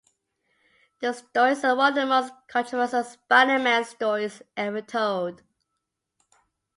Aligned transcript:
The 1.01 1.13
story 1.13 1.51
is 1.51 1.61
one 1.61 1.89
of 1.89 1.93
the 1.93 2.07
most 2.07 2.33
controversial 2.47 3.03
Spider-Man 3.03 3.83
stories 3.85 4.41
ever 4.57 4.81
told. 4.81 5.43